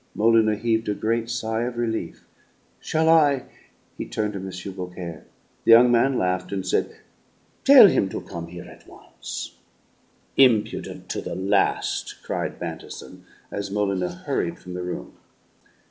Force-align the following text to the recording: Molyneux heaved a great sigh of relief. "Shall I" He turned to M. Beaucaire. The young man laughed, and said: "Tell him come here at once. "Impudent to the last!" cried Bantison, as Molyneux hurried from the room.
Molyneux 0.15 0.55
heaved 0.55 0.89
a 0.89 0.95
great 0.95 1.29
sigh 1.29 1.61
of 1.61 1.77
relief. 1.77 2.25
"Shall 2.79 3.07
I" 3.07 3.43
He 3.99 4.07
turned 4.07 4.33
to 4.33 4.39
M. 4.39 4.73
Beaucaire. 4.75 5.25
The 5.63 5.69
young 5.73 5.91
man 5.91 6.17
laughed, 6.17 6.51
and 6.51 6.65
said: 6.65 6.97
"Tell 7.65 7.85
him 7.87 8.09
come 8.09 8.47
here 8.47 8.65
at 8.65 8.87
once. 8.87 9.57
"Impudent 10.37 11.07
to 11.09 11.21
the 11.21 11.35
last!" 11.35 12.15
cried 12.23 12.59
Bantison, 12.59 13.25
as 13.51 13.69
Molyneux 13.69 14.23
hurried 14.25 14.57
from 14.57 14.73
the 14.73 14.81
room. 14.81 15.13